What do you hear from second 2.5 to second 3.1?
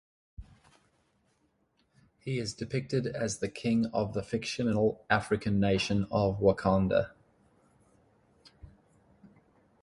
depicted